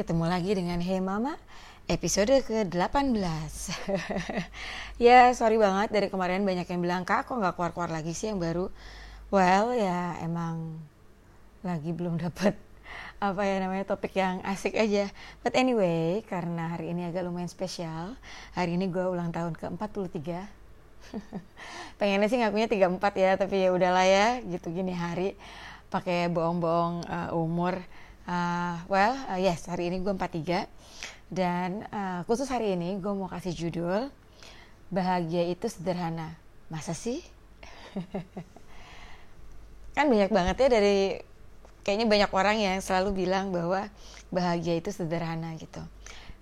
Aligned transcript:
ketemu 0.00 0.32
lagi 0.32 0.56
dengan 0.56 0.80
Hey 0.80 0.96
Mama 0.96 1.36
episode 1.84 2.32
ke-18 2.48 3.20
Ya 4.96 5.28
sorry 5.36 5.60
banget 5.60 5.92
dari 5.92 6.08
kemarin 6.08 6.40
banyak 6.40 6.64
yang 6.72 6.80
bilang 6.80 7.04
Kak 7.04 7.28
kok 7.28 7.36
gak 7.36 7.52
keluar-keluar 7.52 7.92
lagi 7.92 8.16
sih 8.16 8.32
yang 8.32 8.40
baru? 8.40 8.72
Well 9.28 9.76
ya 9.76 10.16
emang 10.24 10.80
lagi 11.60 11.92
belum 11.92 12.16
dapet 12.24 12.56
apa 13.20 13.44
ya 13.44 13.60
namanya 13.60 13.92
topik 13.92 14.16
yang 14.16 14.40
asik 14.48 14.72
aja. 14.72 15.12
But 15.44 15.52
anyway 15.52 16.24
karena 16.24 16.72
hari 16.72 16.96
ini 16.96 17.12
agak 17.12 17.20
lumayan 17.20 17.52
spesial 17.52 18.16
Hari 18.56 18.80
ini 18.80 18.88
gue 18.88 19.04
ulang 19.04 19.36
tahun 19.36 19.52
ke-43 19.52 20.16
Pengennya 22.00 22.28
sih 22.32 22.40
ngakunya 22.40 22.72
34 22.72 23.04
ya 23.20 23.36
tapi 23.36 23.68
ya 23.68 23.68
udahlah 23.68 24.08
ya 24.08 24.40
gitu 24.48 24.72
gini 24.72 24.96
hari. 24.96 25.36
Pakai 25.92 26.32
bohong-bohong 26.32 27.04
uh, 27.04 27.36
umur 27.36 27.84
Uh, 28.30 28.78
well, 28.86 29.18
uh, 29.26 29.42
yes, 29.42 29.66
hari 29.66 29.90
ini 29.90 30.06
gue 30.06 30.14
43 30.14 30.70
dan 31.34 31.82
uh, 31.90 32.22
khusus 32.30 32.46
hari 32.46 32.78
ini 32.78 33.02
gue 33.02 33.10
mau 33.10 33.26
kasih 33.26 33.50
judul 33.50 34.06
Bahagia 34.86 35.50
itu 35.50 35.66
sederhana. 35.66 36.38
Masa 36.70 36.94
sih? 36.94 37.18
kan 39.98 40.06
banyak 40.06 40.30
banget 40.30 40.62
ya 40.62 40.68
dari 40.70 41.18
kayaknya 41.82 42.06
banyak 42.06 42.30
orang 42.30 42.56
yang 42.62 42.78
selalu 42.78 43.26
bilang 43.26 43.50
bahwa 43.50 43.90
bahagia 44.30 44.78
itu 44.78 44.94
sederhana 44.94 45.58
gitu. 45.58 45.82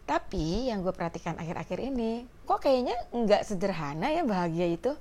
Tapi 0.05 0.69
yang 0.69 0.85
gue 0.85 0.93
perhatikan 0.93 1.41
akhir-akhir 1.41 1.89
ini, 1.89 2.29
kok 2.45 2.61
kayaknya 2.69 3.01
nggak 3.17 3.49
sederhana 3.49 4.13
ya 4.13 4.29
bahagia 4.29 4.69
itu. 4.69 4.93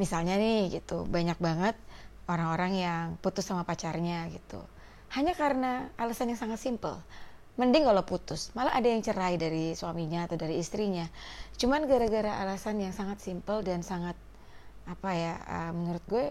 Misalnya 0.00 0.40
nih 0.40 0.80
gitu, 0.80 1.04
banyak 1.04 1.36
banget 1.36 1.76
orang-orang 2.32 2.72
yang 2.80 3.04
putus 3.20 3.44
sama 3.44 3.68
pacarnya 3.68 4.24
gitu 4.32 4.64
hanya 5.16 5.32
karena 5.32 5.88
alasan 5.96 6.28
yang 6.32 6.40
sangat 6.40 6.60
simpel. 6.60 7.00
Mending 7.58 7.90
kalau 7.90 8.06
putus, 8.06 8.54
malah 8.54 8.70
ada 8.70 8.86
yang 8.86 9.02
cerai 9.02 9.34
dari 9.34 9.74
suaminya 9.74 10.30
atau 10.30 10.38
dari 10.38 10.62
istrinya. 10.62 11.02
Cuman 11.58 11.90
gara-gara 11.90 12.38
alasan 12.38 12.78
yang 12.78 12.94
sangat 12.94 13.18
simpel 13.18 13.66
dan 13.66 13.82
sangat 13.82 14.14
apa 14.86 15.10
ya, 15.10 15.34
uh, 15.42 15.72
menurut 15.74 16.04
gue 16.06 16.30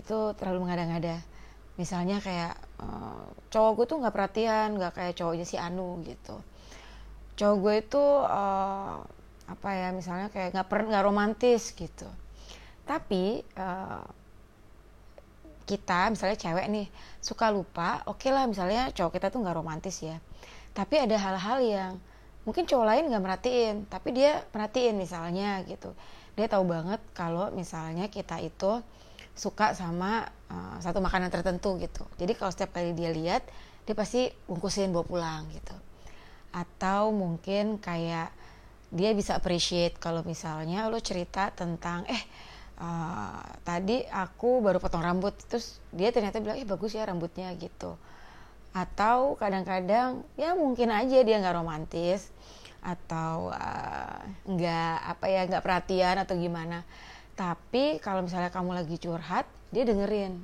itu 0.00 0.18
terlalu 0.40 0.64
mengada-ngada. 0.64 1.20
Misalnya 1.76 2.24
kayak 2.24 2.56
uh, 2.80 3.28
cowok 3.52 3.72
gue 3.76 3.86
tuh 3.92 3.96
nggak 4.00 4.14
perhatian, 4.16 4.68
nggak 4.80 4.92
kayak 4.96 5.14
cowoknya 5.20 5.44
si 5.44 5.60
Anu 5.60 6.00
gitu. 6.08 6.40
Cowok 7.36 7.56
gue 7.60 7.74
itu 7.84 8.04
uh, 8.24 9.04
apa 9.52 9.70
ya, 9.76 9.92
misalnya 9.92 10.32
kayak 10.32 10.56
nggak 10.56 10.68
pernah 10.72 10.96
nggak 10.96 11.04
romantis 11.04 11.76
gitu. 11.76 12.08
Tapi 12.88 13.44
kita 15.68 16.08
misalnya 16.08 16.40
cewek 16.40 16.66
nih 16.72 16.86
suka 17.20 17.52
lupa 17.52 18.00
oke 18.08 18.24
okay 18.24 18.32
lah 18.32 18.48
misalnya 18.48 18.88
cowok 18.96 19.20
kita 19.20 19.28
tuh 19.28 19.44
nggak 19.44 19.56
romantis 19.60 20.00
ya. 20.00 20.16
Tapi 20.72 20.96
ada 20.96 21.16
hal-hal 21.20 21.58
yang 21.60 21.92
mungkin 22.48 22.64
cowok 22.64 22.86
lain 22.88 23.04
nggak 23.12 23.22
merhatiin 23.22 23.76
tapi 23.92 24.16
dia 24.16 24.40
perhatiin 24.48 24.96
misalnya 24.96 25.60
gitu. 25.68 25.92
Dia 26.32 26.48
tahu 26.48 26.64
banget 26.64 27.04
kalau 27.12 27.52
misalnya 27.52 28.08
kita 28.08 28.40
itu 28.40 28.80
suka 29.36 29.76
sama 29.76 30.26
uh, 30.50 30.80
satu 30.80 31.04
makanan 31.04 31.28
tertentu 31.28 31.76
gitu. 31.78 32.08
Jadi 32.16 32.32
kalau 32.32 32.50
setiap 32.50 32.72
kali 32.74 32.96
dia 32.96 33.12
lihat 33.12 33.44
dia 33.84 33.94
pasti 33.94 34.32
bungkusin 34.48 34.90
bawa 34.90 35.04
pulang 35.04 35.42
gitu. 35.52 35.76
Atau 36.50 37.12
mungkin 37.12 37.76
kayak 37.76 38.32
dia 38.88 39.12
bisa 39.12 39.36
appreciate 39.36 40.00
kalau 40.00 40.24
misalnya 40.24 40.88
lo 40.88 40.96
cerita 40.98 41.52
tentang 41.52 42.08
eh 42.08 42.22
uh, 42.78 43.42
tadi 43.66 44.06
aku 44.08 44.62
baru 44.62 44.78
potong 44.78 45.02
rambut 45.02 45.34
terus 45.46 45.82
dia 45.92 46.14
ternyata 46.14 46.38
bilang 46.38 46.58
ih 46.58 46.66
bagus 46.66 46.94
ya 46.94 47.04
rambutnya 47.04 47.52
gitu. 47.58 47.98
Atau 48.72 49.36
kadang-kadang 49.36 50.22
ya 50.38 50.54
mungkin 50.54 50.94
aja 50.94 51.18
dia 51.20 51.36
nggak 51.42 51.56
romantis 51.58 52.30
atau 52.78 53.50
uh, 53.50 54.18
apa 55.02 55.24
ya 55.26 55.44
nggak 55.50 55.64
perhatian 55.64 56.16
atau 56.22 56.38
gimana. 56.38 56.86
Tapi 57.34 58.02
kalau 58.02 58.22
misalnya 58.26 58.50
kamu 58.50 58.74
lagi 58.74 58.96
curhat 58.98 59.46
dia 59.74 59.84
dengerin 59.84 60.38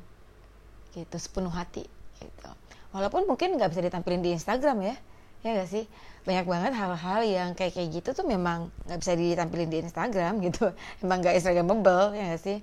gitu 0.95 1.17
sepenuh 1.19 1.51
hati 1.51 1.87
gitu. 2.23 2.51
Walaupun 2.95 3.27
mungkin 3.27 3.59
nggak 3.59 3.75
bisa 3.75 3.83
ditampilin 3.83 4.23
di 4.23 4.31
Instagram 4.39 4.79
ya 4.83 4.97
ya 5.45 5.61
gak 5.61 5.69
sih 5.69 5.85
banyak 6.25 6.47
banget 6.49 6.73
hal-hal 6.73 7.21
yang 7.21 7.51
kayak 7.53 7.77
kayak 7.77 8.01
gitu 8.01 8.17
tuh 8.17 8.25
memang 8.25 8.73
nggak 8.89 8.99
bisa 9.01 9.13
ditampilin 9.13 9.69
di 9.69 9.79
Instagram 9.85 10.41
gitu. 10.41 10.73
Emang 11.05 11.21
nggak 11.21 11.37
Instagramable 11.37 12.17
ya 12.17 12.33
gak 12.33 12.43
sih? 12.43 12.59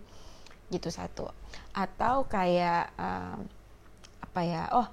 Gitu 0.73 0.89
satu. 0.89 1.29
Atau 1.71 2.25
kayak 2.25 2.89
um, 2.97 3.45
apa 4.25 4.41
ya? 4.41 4.63
Oh 4.73 4.87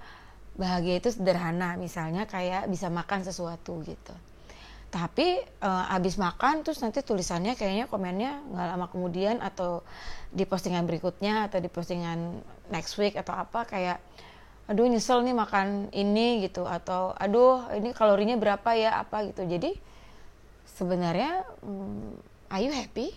bahagia 0.60 1.00
itu 1.00 1.08
sederhana. 1.08 1.80
Misalnya 1.80 2.28
kayak 2.28 2.68
bisa 2.68 2.92
makan 2.92 3.24
sesuatu 3.24 3.80
gitu. 3.88 4.14
Tapi 4.88 5.40
uh, 5.64 5.94
abis 5.96 6.20
makan 6.20 6.64
terus 6.64 6.80
nanti 6.80 7.00
tulisannya 7.00 7.56
kayaknya 7.56 7.88
komennya 7.88 8.40
nggak 8.52 8.66
lama 8.72 8.86
kemudian 8.88 9.36
atau 9.40 9.84
di 10.28 10.44
postingan 10.48 10.84
berikutnya 10.84 11.48
atau 11.48 11.60
di 11.60 11.68
postingan 11.72 12.40
next 12.68 12.96
week 13.00 13.16
atau 13.16 13.36
apa 13.36 13.68
kayak 13.68 14.00
aduh 14.68 14.84
nyesel 14.84 15.24
nih 15.24 15.32
makan 15.32 15.88
ini 15.96 16.44
gitu. 16.44 16.68
Atau 16.68 17.16
aduh 17.16 17.64
ini 17.72 17.96
kalorinya 17.96 18.36
berapa 18.36 18.76
ya 18.76 19.00
apa 19.00 19.24
gitu. 19.32 19.48
Jadi 19.48 19.74
sebenarnya 20.76 21.42
hmm, 21.64 22.52
are 22.52 22.62
you 22.62 22.72
happy? 22.72 23.10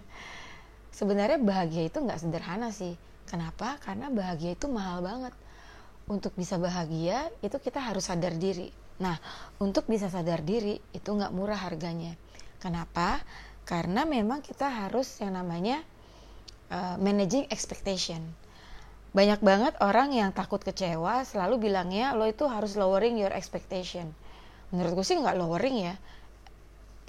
Sebenarnya 0.98 1.40
bahagia 1.40 1.88
itu 1.88 1.98
nggak 2.00 2.20
sederhana 2.20 2.72
sih. 2.72 2.96
Kenapa? 3.28 3.76
Karena 3.84 4.08
bahagia 4.08 4.56
itu 4.56 4.68
mahal 4.68 5.04
banget. 5.04 5.34
Untuk 6.08 6.34
bisa 6.34 6.58
bahagia 6.58 7.30
itu 7.44 7.56
kita 7.60 7.78
harus 7.78 8.08
sadar 8.08 8.34
diri. 8.34 8.72
Nah 9.00 9.16
untuk 9.60 9.86
bisa 9.86 10.08
sadar 10.08 10.40
diri 10.40 10.80
itu 10.96 11.08
nggak 11.12 11.32
murah 11.32 11.60
harganya. 11.60 12.16
Kenapa? 12.58 13.20
Karena 13.62 14.02
memang 14.08 14.42
kita 14.42 14.66
harus 14.66 15.08
yang 15.22 15.38
namanya 15.38 15.80
uh, 16.72 16.98
managing 16.98 17.46
expectation 17.48 18.41
banyak 19.12 19.44
banget 19.44 19.76
orang 19.84 20.08
yang 20.16 20.32
takut 20.32 20.64
kecewa 20.64 21.28
selalu 21.28 21.68
bilangnya 21.68 22.16
lo 22.16 22.24
itu 22.24 22.48
harus 22.48 22.80
lowering 22.80 23.20
your 23.20 23.32
expectation. 23.36 24.08
Menurutku 24.72 25.04
sih 25.04 25.20
nggak 25.20 25.36
lowering 25.36 25.92
ya. 25.92 25.94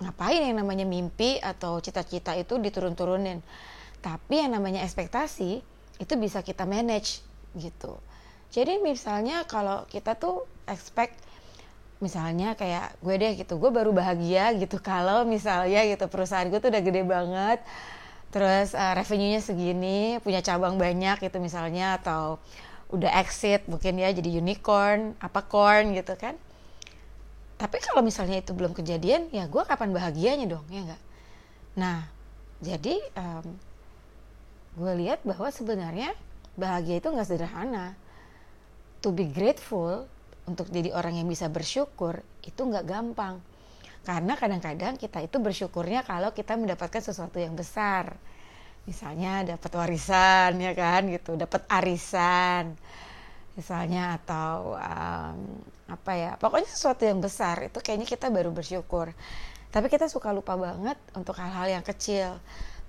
Ngapain 0.03 0.51
yang 0.51 0.59
namanya 0.59 0.83
mimpi 0.83 1.39
atau 1.39 1.79
cita-cita 1.79 2.35
itu 2.35 2.59
diturun-turunin? 2.59 3.39
Tapi 4.03 4.35
yang 4.35 4.51
namanya 4.51 4.83
ekspektasi 4.83 5.63
itu 5.95 6.13
bisa 6.19 6.43
kita 6.43 6.67
manage 6.67 7.23
gitu. 7.55 7.95
Jadi 8.51 8.83
misalnya 8.83 9.47
kalau 9.47 9.87
kita 9.87 10.19
tuh 10.19 10.43
expect 10.67 11.15
misalnya 12.03 12.51
kayak 12.59 12.99
gue 12.99 13.15
deh 13.15 13.31
gitu 13.39 13.55
gue 13.55 13.71
baru 13.71 13.95
bahagia 13.95 14.51
gitu. 14.59 14.75
Kalau 14.83 15.23
misalnya 15.23 15.87
gitu 15.87 16.11
perusahaan 16.11 16.51
gue 16.51 16.59
tuh 16.59 16.67
udah 16.67 16.83
gede 16.83 17.07
banget 17.07 17.63
terus 18.33 18.73
uh, 18.73 18.97
revenue-nya 18.97 19.45
segini 19.45 20.17
punya 20.25 20.41
cabang 20.41 20.81
banyak 20.81 21.21
gitu 21.21 21.37
misalnya 21.37 22.01
atau 22.01 22.41
udah 22.89 23.21
exit 23.21 23.65
mungkin 23.69 24.01
ya 24.01 24.09
jadi 24.09 24.41
unicorn 24.41 25.13
apa 25.21 25.45
corn 25.45 25.93
gitu 25.93 26.17
kan. 26.17 26.33
Tapi 27.61 27.77
kalau 27.85 28.01
misalnya 28.01 28.41
itu 28.41 28.51
belum 28.51 28.73
kejadian 28.73 29.29
ya 29.29 29.45
gue 29.45 29.63
kapan 29.63 29.93
bahagianya 29.93 30.49
dong 30.49 30.65
ya 30.73 30.81
enggak 30.83 31.01
nah 31.73 32.05
jadi 32.63 33.01
um, 33.17 33.45
gue 34.79 34.93
lihat 35.05 35.21
bahwa 35.27 35.51
sebenarnya 35.51 36.15
bahagia 36.55 37.01
itu 37.01 37.07
nggak 37.11 37.27
sederhana. 37.27 37.97
To 39.03 39.11
be 39.11 39.27
grateful 39.27 40.07
untuk 40.47 40.71
jadi 40.71 40.95
orang 40.95 41.19
yang 41.19 41.27
bisa 41.27 41.51
bersyukur 41.51 42.23
itu 42.47 42.61
nggak 42.63 42.87
gampang 42.87 43.43
karena 44.03 44.35
kadang-kadang 44.35 44.99
kita 44.99 45.23
itu 45.23 45.39
bersyukurnya 45.39 46.03
kalau 46.03 46.35
kita 46.35 46.59
mendapatkan 46.59 46.99
sesuatu 46.99 47.39
yang 47.39 47.55
besar. 47.55 48.19
Misalnya 48.83 49.55
dapat 49.55 49.71
warisan 49.79 50.59
ya 50.59 50.75
kan 50.75 51.07
gitu, 51.07 51.39
dapat 51.39 51.63
arisan. 51.71 52.75
Misalnya 53.55 54.19
atau 54.19 54.75
um, 54.75 55.37
apa 55.87 56.11
ya, 56.19 56.31
pokoknya 56.35 56.67
sesuatu 56.67 57.07
yang 57.07 57.23
besar 57.23 57.63
itu 57.63 57.79
kayaknya 57.79 58.03
kita 58.03 58.27
baru 58.27 58.51
bersyukur. 58.51 59.15
Tapi 59.71 59.87
kita 59.87 60.11
suka 60.11 60.35
lupa 60.35 60.59
banget 60.59 60.99
untuk 61.15 61.39
hal-hal 61.39 61.79
yang 61.79 61.85
kecil. 61.85 62.35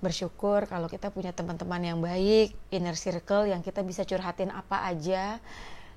Bersyukur 0.03 0.67
kalau 0.67 0.91
kita 0.91 1.15
punya 1.15 1.31
teman-teman 1.31 1.79
yang 1.79 1.99
baik, 2.03 2.51
inner 2.75 2.99
circle 2.99 3.47
yang 3.47 3.63
kita 3.63 3.79
bisa 3.87 4.03
curhatin 4.03 4.51
apa 4.51 4.83
aja 4.83 5.39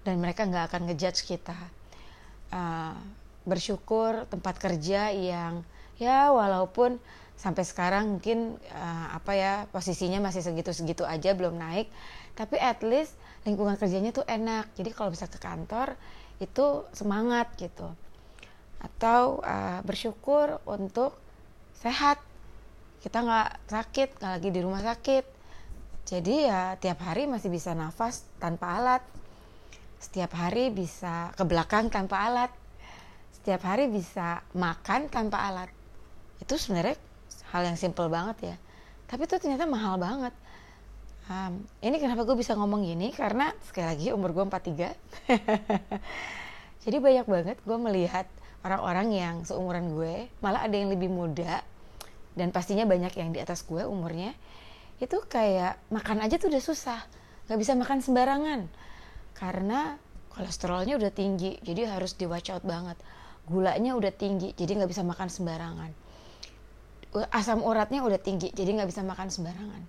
dan 0.06 0.14
mereka 0.22 0.46
nggak 0.46 0.70
akan 0.70 0.82
ngejudge 0.88 1.26
kita. 1.26 1.58
Uh, 2.54 2.94
bersyukur 3.46 4.26
tempat 4.30 4.58
kerja 4.58 5.12
yang 5.12 5.62
ya 5.98 6.30
walaupun 6.30 6.98
sampai 7.38 7.62
sekarang 7.62 8.18
mungkin 8.18 8.58
uh, 8.74 9.06
apa 9.14 9.32
ya 9.34 9.52
posisinya 9.70 10.18
masih 10.18 10.42
segitu-segitu 10.42 11.06
aja 11.06 11.34
belum 11.34 11.54
naik 11.54 11.86
tapi 12.38 12.54
at 12.58 12.82
least 12.86 13.18
lingkungan 13.42 13.74
kerjanya 13.74 14.14
tuh 14.14 14.22
enak. 14.26 14.70
Jadi 14.78 14.94
kalau 14.94 15.10
bisa 15.10 15.26
ke 15.26 15.42
kantor 15.42 15.98
itu 16.38 16.86
semangat 16.94 17.50
gitu. 17.58 17.90
Atau 18.78 19.42
uh, 19.42 19.82
bersyukur 19.82 20.62
untuk 20.68 21.18
sehat. 21.80 22.22
Kita 23.02 23.22
nggak 23.22 23.70
sakit 23.70 24.08
nggak 24.22 24.32
lagi 24.38 24.48
di 24.54 24.60
rumah 24.62 24.82
sakit. 24.86 25.24
Jadi 26.08 26.46
ya 26.46 26.78
tiap 26.78 27.02
hari 27.02 27.26
masih 27.26 27.50
bisa 27.50 27.74
nafas 27.74 28.22
tanpa 28.38 28.78
alat. 28.78 29.02
Setiap 29.98 30.30
hari 30.38 30.70
bisa 30.70 31.34
ke 31.34 31.42
belakang 31.42 31.90
tanpa 31.90 32.22
alat 32.22 32.54
setiap 33.48 33.64
hari 33.64 33.88
bisa 33.88 34.44
makan 34.52 35.08
tanpa 35.08 35.40
alat. 35.40 35.72
Itu 36.36 36.60
sebenarnya 36.60 37.00
hal 37.48 37.64
yang 37.64 37.80
simple 37.80 38.04
banget 38.12 38.52
ya. 38.52 38.56
Tapi 39.08 39.24
itu 39.24 39.40
ternyata 39.40 39.64
mahal 39.64 39.96
banget. 39.96 40.36
Um, 41.32 41.64
ini 41.80 41.96
kenapa 41.96 42.28
gue 42.28 42.36
bisa 42.36 42.52
ngomong 42.52 42.84
gini? 42.84 43.08
Karena 43.08 43.48
sekali 43.64 43.88
lagi 43.88 44.06
umur 44.12 44.36
gue 44.36 44.44
43 44.52 44.92
jadi 46.84 46.96
banyak 47.00 47.24
banget 47.24 47.56
gue 47.64 47.78
melihat 47.80 48.28
orang-orang 48.68 49.16
yang 49.16 49.34
seumuran 49.48 49.96
gue 49.96 50.28
malah 50.44 50.68
ada 50.68 50.76
yang 50.76 50.92
lebih 50.92 51.08
muda 51.08 51.64
dan 52.36 52.52
pastinya 52.52 52.84
banyak 52.84 53.16
yang 53.16 53.32
di 53.32 53.40
atas 53.40 53.64
gue 53.64 53.80
umurnya 53.80 54.36
itu 55.00 55.24
kayak 55.24 55.80
makan 55.88 56.20
aja 56.20 56.36
tuh 56.36 56.52
udah 56.52 56.60
susah. 56.60 57.00
Nggak 57.48 57.58
bisa 57.64 57.72
makan 57.80 58.04
sembarangan. 58.04 58.60
Karena 59.32 59.96
kolesterolnya 60.36 61.00
udah 61.00 61.08
tinggi 61.16 61.56
jadi 61.64 61.96
harus 61.96 62.12
di 62.12 62.28
watch 62.28 62.52
out 62.52 62.60
banget 62.68 63.00
gulanya 63.48 63.96
udah 63.96 64.12
tinggi 64.12 64.52
jadi 64.52 64.76
nggak 64.78 64.92
bisa 64.92 65.02
makan 65.02 65.32
sembarangan. 65.32 65.90
Asam 67.32 67.64
uratnya 67.64 68.04
udah 68.04 68.20
tinggi 68.20 68.52
jadi 68.52 68.76
nggak 68.76 68.92
bisa 68.92 69.00
makan 69.00 69.32
sembarangan. 69.32 69.82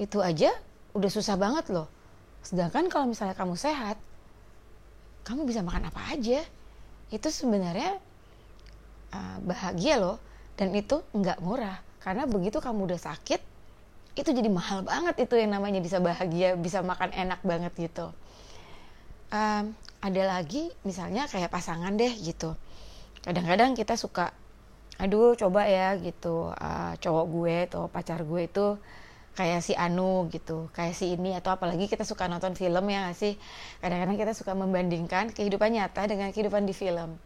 Itu 0.00 0.24
aja 0.24 0.48
udah 0.96 1.10
susah 1.12 1.36
banget 1.36 1.68
loh. 1.70 1.86
Sedangkan 2.40 2.88
kalau 2.88 3.12
misalnya 3.12 3.36
kamu 3.36 3.54
sehat 3.60 4.00
kamu 5.28 5.44
bisa 5.44 5.60
makan 5.60 5.92
apa 5.92 6.16
aja. 6.16 6.40
Itu 7.12 7.28
sebenarnya 7.28 8.00
bahagia 9.44 10.00
loh 10.00 10.16
dan 10.56 10.72
itu 10.72 11.04
nggak 11.12 11.44
murah. 11.44 11.84
Karena 12.00 12.24
begitu 12.24 12.64
kamu 12.64 12.88
udah 12.88 12.96
sakit 12.96 13.40
itu 14.18 14.30
jadi 14.34 14.50
mahal 14.50 14.82
banget 14.82 15.22
itu 15.22 15.38
yang 15.38 15.54
namanya 15.54 15.78
bisa 15.78 16.02
bahagia 16.02 16.58
bisa 16.58 16.82
makan 16.82 17.12
enak 17.14 17.40
banget 17.44 17.72
gitu. 17.76 18.10
Um, 19.30 19.76
ada 20.00 20.22
lagi 20.24 20.72
misalnya 20.82 21.28
kayak 21.28 21.52
pasangan 21.52 21.92
deh 21.96 22.12
gitu. 22.20 22.56
Kadang-kadang 23.20 23.76
kita 23.76 24.00
suka 24.00 24.32
aduh 24.96 25.36
coba 25.36 25.68
ya 25.68 25.96
gitu. 26.00 26.52
Uh, 26.56 26.92
cowok 27.00 27.24
gue 27.28 27.56
atau 27.68 27.82
pacar 27.92 28.24
gue 28.24 28.48
itu 28.48 28.66
kayak 29.36 29.60
si 29.60 29.72
Anu 29.76 30.28
gitu. 30.32 30.72
Kayak 30.72 30.94
si 30.96 31.16
ini 31.16 31.36
atau 31.36 31.52
apalagi 31.52 31.84
kita 31.88 32.08
suka 32.08 32.28
nonton 32.28 32.56
film 32.56 32.84
ya 32.88 33.12
gak 33.12 33.16
sih? 33.16 33.36
Kadang-kadang 33.84 34.16
kita 34.16 34.32
suka 34.32 34.52
membandingkan 34.56 35.32
kehidupan 35.36 35.76
nyata 35.76 36.08
dengan 36.08 36.32
kehidupan 36.32 36.64
di 36.64 36.72
film. 36.72 37.20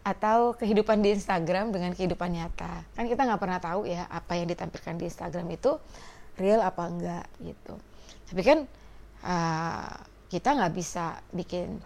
Atau 0.00 0.56
kehidupan 0.56 1.04
di 1.04 1.12
Instagram 1.12 1.76
dengan 1.76 1.92
kehidupan 1.92 2.32
nyata. 2.32 2.88
Kan 2.96 3.04
kita 3.04 3.28
nggak 3.28 3.40
pernah 3.40 3.60
tahu 3.60 3.84
ya 3.84 4.08
apa 4.08 4.40
yang 4.40 4.48
ditampilkan 4.48 4.96
di 4.96 5.04
Instagram 5.12 5.44
itu 5.52 5.76
real 6.40 6.64
apa 6.64 6.88
enggak 6.88 7.26
gitu. 7.44 7.76
Tapi 8.32 8.40
kan 8.40 8.58
uh, 9.24 9.92
kita 10.32 10.56
nggak 10.56 10.72
bisa 10.72 11.20
bikin 11.32 11.80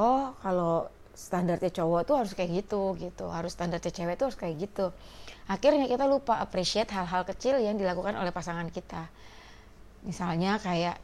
oh 0.00 0.32
kalau 0.40 0.88
standarnya 1.12 1.68
cowok 1.68 2.08
tuh 2.08 2.16
harus 2.16 2.32
kayak 2.32 2.64
gitu 2.64 2.96
gitu. 2.96 3.28
Harus 3.28 3.52
standarnya 3.52 3.92
cewek 3.92 4.16
tuh 4.16 4.32
harus 4.32 4.38
kayak 4.40 4.56
gitu. 4.56 4.86
Akhirnya 5.52 5.84
kita 5.84 6.08
lupa 6.08 6.40
appreciate 6.40 6.88
hal-hal 6.88 7.28
kecil 7.28 7.60
yang 7.60 7.76
dilakukan 7.76 8.16
oleh 8.16 8.32
pasangan 8.32 8.64
kita. 8.72 9.04
Misalnya 10.08 10.56
kayak 10.56 10.96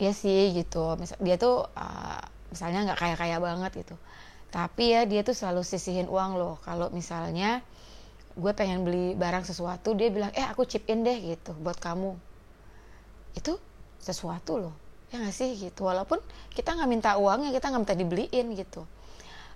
ya 0.00 0.12
sih 0.16 0.56
gitu. 0.56 0.96
Misal 0.96 1.20
dia 1.20 1.36
tuh 1.36 1.68
uh, 1.76 2.22
misalnya 2.48 2.88
nggak 2.88 2.98
kaya 2.98 3.16
kaya 3.20 3.36
banget 3.36 3.84
gitu. 3.84 3.96
Tapi 4.48 4.96
ya 4.96 5.04
dia 5.04 5.20
tuh 5.20 5.36
selalu 5.36 5.60
sisihin 5.60 6.08
uang 6.08 6.40
loh. 6.40 6.56
Kalau 6.64 6.88
misalnya 6.88 7.60
gue 8.38 8.52
pengen 8.56 8.86
beli 8.86 9.12
barang 9.18 9.44
sesuatu 9.44 9.92
dia 9.98 10.08
bilang 10.14 10.30
eh 10.32 10.46
aku 10.46 10.64
chip 10.64 10.88
in 10.88 11.04
deh 11.04 11.18
gitu 11.36 11.52
buat 11.60 11.76
kamu. 11.76 12.16
Itu 13.36 13.60
sesuatu 14.00 14.56
loh 14.56 14.87
ya 15.08 15.16
nggak 15.20 15.34
sih 15.34 15.56
gitu. 15.56 15.88
Walaupun 15.88 16.20
kita 16.52 16.76
nggak 16.76 16.88
minta 16.88 17.10
uangnya 17.16 17.50
kita 17.52 17.72
nggak 17.72 17.82
minta 17.82 17.96
dibeliin 17.96 18.46
gitu. 18.56 18.84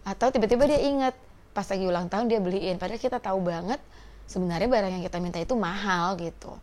Atau 0.02 0.32
tiba-tiba 0.32 0.66
dia 0.66 0.80
inget 0.82 1.14
pas 1.52 1.68
lagi 1.68 1.84
ulang 1.84 2.08
tahun 2.08 2.32
dia 2.32 2.40
beliin. 2.40 2.80
Padahal 2.80 3.00
kita 3.00 3.20
tahu 3.20 3.38
banget 3.44 3.80
sebenarnya 4.26 4.68
barang 4.68 4.92
yang 4.98 5.04
kita 5.04 5.18
minta 5.20 5.38
itu 5.38 5.54
mahal 5.54 6.16
gitu. 6.16 6.56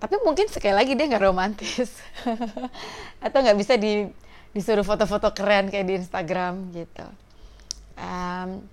Tapi 0.00 0.16
mungkin 0.24 0.48
sekali 0.48 0.74
lagi 0.74 0.92
dia 0.96 1.06
nggak 1.06 1.24
romantis. 1.24 1.92
Atau 3.24 3.38
nggak 3.44 3.58
bisa 3.58 3.76
di 3.78 4.08
disuruh 4.50 4.82
foto-foto 4.82 5.30
keren 5.30 5.70
kayak 5.70 5.86
di 5.86 5.94
Instagram 5.94 6.74
gitu. 6.74 7.06
Um, 7.94 8.66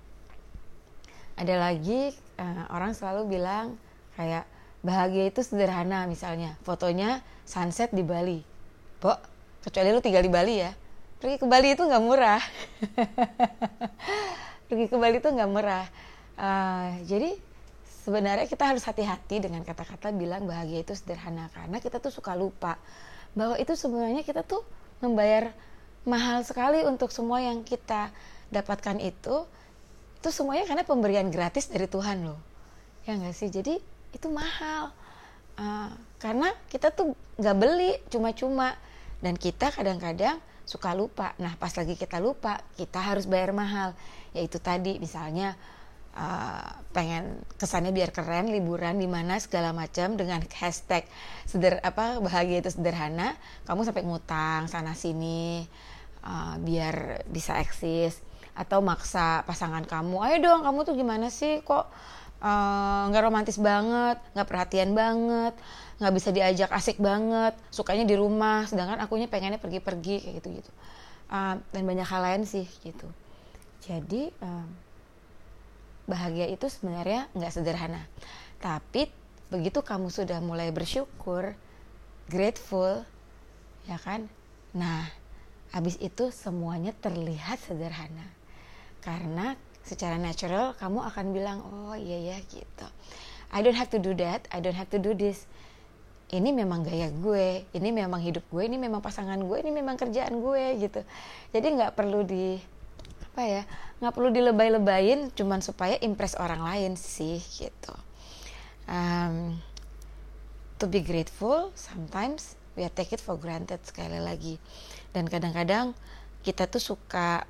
ada 1.38 1.54
lagi 1.54 2.10
uh, 2.40 2.66
orang 2.74 2.98
selalu 2.98 3.38
bilang 3.38 3.78
kayak 4.18 4.42
bahagia 4.82 5.30
itu 5.30 5.46
sederhana 5.46 6.10
misalnya. 6.10 6.58
Fotonya 6.66 7.22
sunset 7.46 7.94
di 7.94 8.02
Bali 8.02 8.57
Bo, 8.98 9.14
kecuali 9.62 9.94
lu 9.94 10.02
tinggal 10.02 10.26
di 10.26 10.32
Bali 10.32 10.54
ya. 10.58 10.74
Pergi 11.22 11.38
ke 11.38 11.46
Bali 11.46 11.74
itu 11.74 11.86
nggak 11.86 12.02
murah. 12.02 12.42
Pergi 14.70 14.86
ke 14.90 14.96
Bali 14.98 15.22
itu 15.22 15.30
nggak 15.30 15.50
murah. 15.50 15.86
Uh, 16.38 16.98
jadi 17.06 17.34
sebenarnya 18.06 18.46
kita 18.50 18.74
harus 18.74 18.82
hati-hati 18.86 19.42
dengan 19.42 19.62
kata-kata 19.62 20.10
bilang 20.14 20.46
bahagia 20.46 20.82
itu 20.82 20.94
sederhana 20.94 21.50
karena 21.50 21.82
kita 21.82 21.98
tuh 21.98 22.14
suka 22.14 22.38
lupa 22.38 22.78
bahwa 23.34 23.58
itu 23.58 23.74
sebenarnya 23.74 24.22
kita 24.22 24.46
tuh 24.46 24.62
membayar 25.02 25.50
mahal 26.06 26.42
sekali 26.42 26.82
untuk 26.82 27.14
semua 27.14 27.38
yang 27.38 27.62
kita 27.62 28.10
dapatkan 28.50 28.98
itu. 28.98 29.46
Itu 30.18 30.34
semuanya 30.34 30.66
karena 30.66 30.82
pemberian 30.82 31.30
gratis 31.30 31.70
dari 31.70 31.86
Tuhan 31.86 32.26
loh. 32.26 32.38
Ya 33.06 33.14
nggak 33.14 33.34
sih? 33.34 33.46
Jadi 33.46 33.78
itu 34.10 34.26
mahal. 34.26 34.90
Uh, 35.54 35.90
karena 36.18 36.50
kita 36.70 36.90
tuh 36.90 37.14
nggak 37.38 37.56
beli 37.58 37.98
cuma-cuma 38.10 38.74
dan 39.18 39.34
kita 39.34 39.74
kadang-kadang 39.74 40.38
suka 40.68 40.92
lupa. 40.92 41.32
Nah, 41.40 41.56
pas 41.56 41.72
lagi 41.72 41.96
kita 41.96 42.20
lupa, 42.20 42.60
kita 42.76 43.00
harus 43.00 43.24
bayar 43.24 43.56
mahal. 43.56 43.96
Yaitu 44.36 44.60
tadi 44.60 45.00
misalnya 45.00 45.56
uh, 46.12 46.68
pengen 46.92 47.40
kesannya 47.56 47.90
biar 47.94 48.12
keren 48.12 48.52
liburan 48.52 49.00
di 49.00 49.08
mana 49.08 49.40
segala 49.40 49.72
macam 49.72 50.20
dengan 50.20 50.44
hashtag 50.44 51.08
seder 51.48 51.80
apa 51.80 52.20
bahagia 52.20 52.60
itu 52.60 52.70
sederhana, 52.74 53.32
kamu 53.64 53.88
sampai 53.88 54.04
ngutang 54.04 54.68
sana 54.68 54.92
sini 54.92 55.64
uh, 56.26 56.60
biar 56.60 57.24
bisa 57.32 57.56
eksis 57.56 58.20
atau 58.58 58.82
maksa 58.82 59.46
pasangan 59.46 59.86
kamu, 59.86 60.18
ayo 60.18 60.36
dong 60.42 60.66
kamu 60.66 60.82
tuh 60.82 60.94
gimana 60.98 61.30
sih 61.30 61.62
kok 61.62 61.86
nggak 62.38 63.22
uh, 63.22 63.26
romantis 63.26 63.58
banget, 63.58 64.22
nggak 64.34 64.48
perhatian 64.48 64.94
banget, 64.94 65.54
nggak 65.98 66.14
bisa 66.14 66.30
diajak 66.30 66.70
asik 66.70 67.02
banget 67.02 67.58
sukanya 67.74 68.06
di 68.06 68.14
rumah 68.14 68.62
sedangkan 68.70 69.02
akunya 69.02 69.26
pengennya 69.26 69.58
pergi-pergi 69.58 70.22
kayak 70.22 70.34
gitu 70.38 70.48
gitu 70.62 70.70
uh, 71.34 71.58
dan 71.58 71.82
banyak 71.82 72.06
hal 72.06 72.22
lain 72.22 72.42
sih 72.46 72.66
gitu. 72.86 73.08
Jadi 73.82 74.30
uh, 74.38 74.66
bahagia 76.06 76.46
itu 76.46 76.66
sebenarnya 76.70 77.26
nggak 77.34 77.52
sederhana. 77.52 78.06
Tapi 78.62 79.10
begitu 79.50 79.82
kamu 79.82 80.12
sudah 80.12 80.38
mulai 80.38 80.70
bersyukur 80.70 81.58
grateful 82.30 83.02
ya 83.90 83.98
kan? 83.98 84.30
Nah 84.70 85.10
habis 85.74 85.98
itu 85.98 86.30
semuanya 86.30 86.94
terlihat 86.94 87.58
sederhana. 87.58 88.24
Karena 89.02 89.58
secara 89.88 90.20
natural 90.20 90.76
kamu 90.76 91.00
akan 91.08 91.26
bilang 91.32 91.58
oh 91.64 91.96
iya 91.96 92.36
ya 92.36 92.38
gitu 92.52 92.86
I 93.48 93.64
don't 93.64 93.76
have 93.80 93.88
to 93.88 93.98
do 93.98 94.12
that 94.20 94.44
I 94.52 94.60
don't 94.60 94.76
have 94.76 94.92
to 94.92 95.00
do 95.00 95.16
this 95.16 95.48
ini 96.28 96.52
memang 96.52 96.84
gaya 96.84 97.08
gue, 97.08 97.64
ini 97.72 97.88
memang 97.88 98.20
hidup 98.20 98.44
gue, 98.52 98.68
ini 98.68 98.76
memang 98.76 99.00
pasangan 99.00 99.40
gue, 99.40 99.56
ini 99.64 99.72
memang 99.72 99.96
kerjaan 99.96 100.44
gue 100.44 100.76
gitu. 100.76 101.00
Jadi 101.56 101.66
nggak 101.72 101.96
perlu 101.96 102.20
di 102.20 102.60
apa 103.32 103.42
ya, 103.48 103.62
nggak 104.04 104.12
perlu 104.12 104.28
dilebay-lebayin, 104.28 105.32
cuman 105.32 105.64
supaya 105.64 105.96
impress 106.04 106.36
orang 106.36 106.60
lain 106.60 106.92
sih 107.00 107.40
gitu. 107.40 107.94
Um, 108.84 109.56
to 110.76 110.84
be 110.84 111.00
grateful, 111.00 111.72
sometimes 111.72 112.60
we 112.76 112.84
take 112.92 113.16
it 113.16 113.24
for 113.24 113.40
granted 113.40 113.80
sekali 113.88 114.20
lagi. 114.20 114.60
Dan 115.16 115.32
kadang-kadang 115.32 115.96
kita 116.44 116.68
tuh 116.68 116.80
suka 116.80 117.48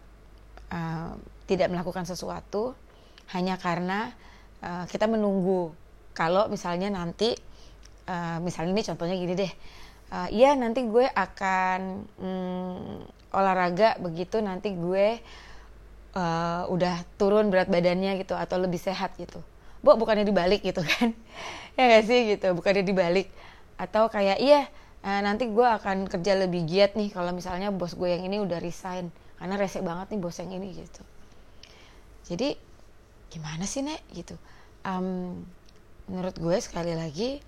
uh, 0.73 1.13
tidak 1.49 1.69
melakukan 1.73 2.05
sesuatu 2.05 2.77
hanya 3.33 3.57
karena 3.61 4.13
uh, 4.65 4.85
kita 4.89 5.09
menunggu. 5.09 5.73
Kalau 6.17 6.51
misalnya 6.51 6.91
nanti 6.91 7.37
uh, 8.09 8.39
misalnya 8.43 8.73
ini 8.75 8.83
contohnya 8.85 9.17
gini 9.17 9.35
deh 9.39 9.53
uh, 10.13 10.55
nanti 10.57 10.81
gue 10.89 11.07
akan 11.07 11.81
um, 12.21 13.05
olahraga 13.33 14.01
begitu 14.01 14.41
nanti 14.41 14.73
gue 14.73 15.21
uh, 16.17 16.63
udah 16.73 17.05
turun 17.21 17.53
berat 17.53 17.69
badannya 17.69 18.17
gitu 18.21 18.33
atau 18.33 18.57
lebih 18.57 18.81
sehat 18.81 19.15
gitu. 19.21 19.41
Bu 19.85 19.95
bukannya 19.95 20.27
dibalik 20.27 20.65
gitu 20.65 20.83
kan? 20.83 21.15
Ya 21.79 21.87
gak 21.87 22.11
sih 22.11 22.35
gitu? 22.35 22.59
Bukannya 22.59 22.83
dibalik? 22.83 23.31
Atau 23.79 24.11
kayak 24.11 24.43
iya 24.43 24.67
uh, 25.07 25.21
nanti 25.23 25.47
gue 25.47 25.63
akan 25.63 26.11
kerja 26.11 26.35
lebih 26.35 26.67
giat 26.67 26.99
nih 26.99 27.15
kalau 27.15 27.31
misalnya 27.31 27.71
bos 27.71 27.95
gue 27.95 28.09
yang 28.11 28.27
ini 28.27 28.43
udah 28.43 28.59
resign 28.59 29.15
karena 29.39 29.55
resek 29.55 29.83
banget 29.87 30.15
nih 30.15 30.21
bos 30.21 30.37
yang 30.39 30.53
ini 30.53 30.69
gitu. 30.75 31.03
Jadi 32.29 32.59
gimana 33.31 33.65
sih 33.65 33.87
nek? 33.87 34.03
Gitu. 34.11 34.35
Um, 34.83 35.41
menurut 36.11 36.37
gue 36.37 36.57
sekali 36.59 36.93
lagi 36.93 37.39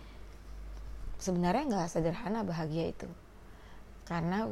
sebenarnya 1.20 1.66
nggak 1.66 1.90
sederhana 1.90 2.46
bahagia 2.46 2.94
itu. 2.94 3.08
Karena 4.06 4.46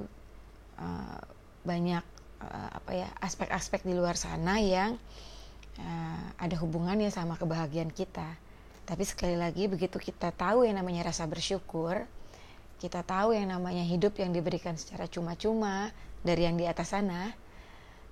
uh, 0.79 1.21
banyak 1.63 2.05
uh, 2.43 2.71
apa 2.75 2.93
ya 2.93 3.09
aspek-aspek 3.23 3.87
di 3.87 3.95
luar 3.95 4.19
sana 4.19 4.59
yang 4.59 4.99
uh, 5.79 6.25
ada 6.37 6.57
hubungannya 6.59 7.09
sama 7.15 7.39
kebahagiaan 7.39 7.95
kita. 7.95 8.27
Tapi 8.83 9.05
sekali 9.05 9.37
lagi 9.39 9.71
begitu 9.71 10.01
kita 10.01 10.35
tahu 10.35 10.67
yang 10.67 10.81
namanya 10.81 11.13
rasa 11.13 11.29
bersyukur 11.29 12.09
kita 12.79 13.03
tahu 13.03 13.35
yang 13.35 13.51
namanya 13.51 13.83
hidup 13.83 14.15
yang 14.23 14.31
diberikan 14.31 14.79
secara 14.79 15.11
cuma-cuma 15.11 15.91
dari 16.23 16.47
yang 16.47 16.57
di 16.59 16.67
atas 16.67 16.95
sana. 16.95 17.35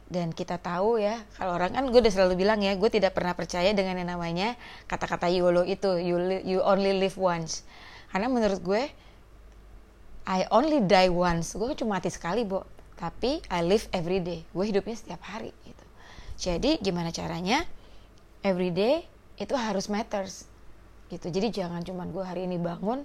Dan 0.06 0.30
kita 0.30 0.62
tahu 0.62 1.02
ya 1.02 1.18
kalau 1.34 1.58
orang 1.58 1.74
kan 1.74 1.84
gue 1.90 1.98
udah 1.98 2.14
selalu 2.14 2.46
bilang 2.46 2.62
ya 2.62 2.78
gue 2.78 2.86
tidak 2.86 3.18
pernah 3.18 3.34
percaya 3.34 3.74
dengan 3.74 3.98
yang 3.98 4.14
namanya 4.14 4.54
kata-kata 4.86 5.26
YOLO 5.26 5.66
itu 5.66 5.98
you, 5.98 6.16
you 6.46 6.62
only 6.62 6.94
live 6.94 7.18
once. 7.18 7.66
Karena 8.14 8.30
menurut 8.30 8.62
gue 8.62 8.86
I 10.30 10.46
only 10.54 10.86
die 10.86 11.10
once. 11.10 11.58
Gue 11.58 11.74
cuma 11.74 11.98
mati 11.98 12.14
sekali 12.14 12.46
bu 12.46 12.62
tapi 12.94 13.42
I 13.50 13.66
live 13.66 13.90
every 13.90 14.22
day. 14.22 14.46
Gue 14.54 14.70
hidupnya 14.70 14.94
setiap 14.94 15.26
hari 15.26 15.50
gitu. 15.66 15.84
Jadi 16.38 16.78
gimana 16.78 17.10
caranya? 17.10 17.66
Every 18.46 18.70
day 18.70 19.02
itu 19.42 19.58
harus 19.58 19.90
matters 19.90 20.46
gitu. 21.10 21.34
Jadi 21.34 21.50
jangan 21.50 21.82
cuma 21.82 22.06
gue 22.06 22.22
hari 22.22 22.46
ini 22.46 22.62
bangun 22.62 23.02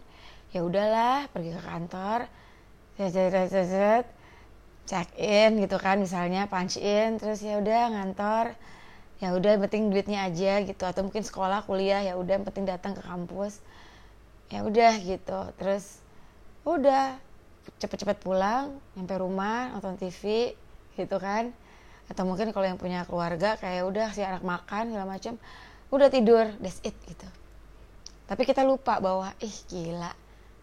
ya 0.51 0.61
udahlah 0.61 1.31
pergi 1.31 1.55
ke 1.55 1.61
kantor 1.63 2.19
check 4.89 5.07
in 5.15 5.61
gitu 5.61 5.77
kan 5.77 6.01
misalnya 6.01 6.49
punch 6.49 6.77
in 6.81 7.21
terus 7.21 7.39
ya 7.45 7.61
udah 7.61 7.93
ngantor 7.93 8.57
ya 9.21 9.37
udah 9.37 9.61
penting 9.69 9.93
duitnya 9.93 10.25
aja 10.25 10.65
gitu. 10.65 10.83
Atau 10.83 11.05
mungkin 11.05 11.21
sekolah 11.21 11.63
kuliah 11.69 12.01
ya 12.01 12.17
udah 12.17 12.41
penting 12.41 12.65
datang 12.65 12.97
ke 12.97 13.05
kampus. 13.05 13.61
Ya 14.49 14.65
udah 14.65 14.97
gitu. 14.97 15.39
Terus 15.61 16.01
udah 16.65 17.15
cepet-cepet 17.77 18.17
pulang 18.25 18.81
nyampe 18.97 19.15
rumah 19.21 19.77
nonton 19.77 19.95
TV 20.01 20.51
gitu 20.97 21.21
kan. 21.21 21.53
Atau 22.09 22.25
mungkin 22.25 22.49
kalau 22.49 22.65
yang 22.65 22.81
punya 22.81 23.05
keluarga 23.05 23.55
kayak 23.61 23.85
udah 23.87 24.09
si 24.11 24.25
anak 24.25 24.41
makan 24.41 24.91
segala 24.91 25.07
macam 25.07 25.37
udah 25.93 26.09
tidur 26.09 26.49
that's 26.57 26.81
it 26.81 26.97
gitu. 27.05 27.29
Tapi 28.25 28.41
kita 28.43 28.65
lupa 28.65 28.97
bahwa 28.97 29.31
ih 29.37 29.55
gila. 29.69 30.11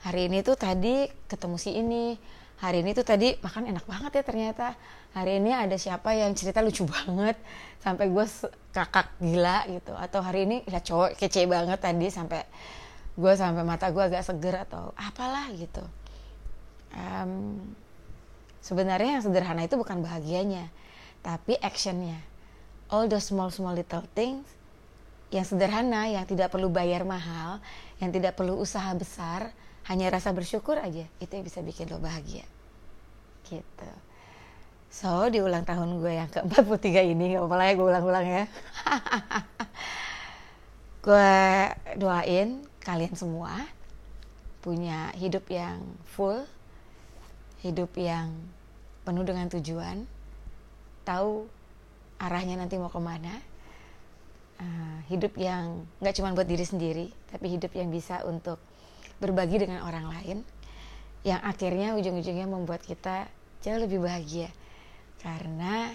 Hari 0.02 0.30
ini 0.30 0.42
tuh 0.42 0.58
tadi 0.58 1.06
ketemu 1.30 1.56
si 1.58 1.70
ini 1.78 2.18
hari 2.58 2.82
ini 2.82 2.90
tuh 2.94 3.06
tadi 3.06 3.38
makan 3.38 3.70
enak 3.70 3.84
banget 3.86 4.22
ya 4.22 4.24
ternyata. 4.26 4.68
Hari 5.14 5.40
ini 5.40 5.50
ada 5.54 5.74
siapa 5.78 6.14
yang 6.14 6.34
cerita 6.34 6.60
lucu 6.60 6.84
banget. 6.84 7.38
Sampai 7.78 8.10
gue 8.10 8.24
kakak 8.74 9.14
gila 9.22 9.66
gitu. 9.70 9.94
Atau 9.94 10.20
hari 10.22 10.44
ini 10.44 10.56
ya 10.66 10.82
cowok 10.82 11.18
kece 11.18 11.46
banget 11.46 11.78
tadi 11.78 12.06
sampai 12.10 12.42
gue 13.18 13.32
sampai 13.34 13.62
mata 13.66 13.90
gue 13.90 14.02
agak 14.02 14.22
seger 14.26 14.62
atau 14.66 14.94
apalah 14.94 15.50
gitu. 15.54 15.82
Um, 16.94 17.58
sebenarnya 18.62 19.18
yang 19.18 19.24
sederhana 19.24 19.66
itu 19.66 19.78
bukan 19.78 20.02
bahagianya 20.02 20.70
tapi 21.22 21.58
actionnya. 21.58 22.18
All 22.88 23.10
the 23.10 23.20
small 23.20 23.52
small 23.52 23.76
little 23.76 24.06
things 24.16 24.48
yang 25.28 25.44
sederhana 25.44 26.08
yang 26.08 26.24
tidak 26.24 26.48
perlu 26.48 26.72
bayar 26.72 27.04
mahal 27.04 27.60
yang 28.00 28.08
tidak 28.08 28.32
perlu 28.38 28.56
usaha 28.56 28.88
besar 28.96 29.52
hanya 29.88 30.12
rasa 30.12 30.36
bersyukur 30.36 30.76
aja 30.76 31.08
itu 31.18 31.32
yang 31.32 31.44
bisa 31.44 31.64
bikin 31.64 31.88
lo 31.88 31.98
bahagia. 32.00 32.44
Gitu. 33.48 33.90
So 34.88 35.28
di 35.32 35.40
ulang 35.40 35.64
tahun 35.64 36.00
gue 36.00 36.12
yang 36.12 36.28
ke 36.28 36.44
43 36.44 37.12
ini 37.12 37.36
gak 37.36 37.44
apa-apa 37.44 37.64
ya 37.64 37.72
gue 37.76 37.86
ulang-ulang 37.88 38.26
ya. 38.26 38.44
Gue 41.08 41.40
doain 41.96 42.68
kalian 42.84 43.14
semua 43.16 43.64
punya 44.60 45.08
hidup 45.16 45.48
yang 45.48 45.80
full 46.04 46.44
hidup 47.64 47.88
yang 47.96 48.34
penuh 49.08 49.24
dengan 49.24 49.48
tujuan 49.48 50.04
tahu 51.08 51.48
arahnya 52.20 52.60
nanti 52.60 52.76
mau 52.76 52.92
ke 52.92 53.00
mana 53.00 53.40
uh, 54.60 54.98
hidup 55.08 55.32
yang 55.40 55.86
nggak 56.02 56.14
cuma 56.18 56.36
buat 56.36 56.44
diri 56.44 56.66
sendiri 56.66 57.06
tapi 57.32 57.56
hidup 57.56 57.72
yang 57.72 57.88
bisa 57.88 58.20
untuk 58.28 58.60
berbagi 59.18 59.66
dengan 59.66 59.82
orang 59.82 60.06
lain 60.10 60.38
yang 61.26 61.42
akhirnya 61.42 61.98
ujung-ujungnya 61.98 62.46
membuat 62.46 62.82
kita 62.86 63.26
jauh 63.62 63.80
lebih 63.82 63.98
bahagia 64.02 64.48
karena 65.18 65.90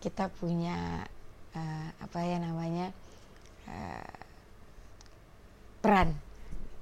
kita 0.00 0.32
punya 0.40 1.04
uh, 1.52 1.88
apa 2.00 2.18
ya 2.24 2.40
namanya 2.40 2.88
uh, 3.68 4.16
peran 5.84 6.16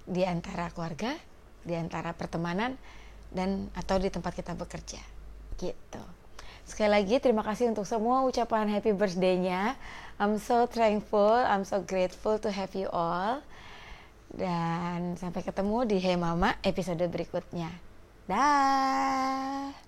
di 0.07 0.23
antara 0.23 0.71
keluarga, 0.71 1.19
di 1.67 1.75
antara 1.75 2.15
pertemanan 2.15 2.79
dan 3.35 3.67
atau 3.75 3.99
di 3.99 4.07
tempat 4.07 4.39
kita 4.39 4.55
bekerja 4.55 5.03
gitu. 5.59 6.03
Sekali 6.67 6.91
lagi 6.91 7.19
terima 7.19 7.43
kasih 7.47 7.71
untuk 7.71 7.87
semua 7.87 8.23
ucapan 8.27 8.71
happy 8.71 8.95
birthday-nya. 8.95 9.75
I'm 10.19 10.39
so 10.39 10.67
thankful, 10.67 11.35
I'm 11.47 11.63
so 11.67 11.83
grateful 11.83 12.39
to 12.43 12.49
have 12.51 12.75
you 12.75 12.91
all. 12.91 13.43
Dan 14.31 15.15
sampai 15.15 15.43
ketemu 15.47 15.87
di 15.87 15.97
Hey 16.03 16.19
Mama 16.19 16.59
episode 16.67 17.07
berikutnya. 17.07 17.71
Dah. 18.27 19.86